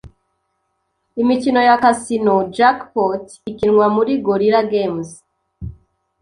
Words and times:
imikino 1.21 1.59
ya 1.67 1.75
Casino 1.83 2.35
Jackpot 2.55 3.23
ikinwa 3.51 3.85
muri 3.95 4.11
Gorilla 4.25 4.61
Games 4.73 5.09